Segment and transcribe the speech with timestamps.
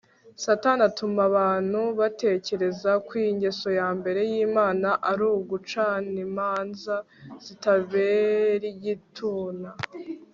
[0.43, 6.95] Satani atumabantu batekereza kw ingeso ya mbere ylmana arugucanimanza
[7.45, 9.69] zitaberigituna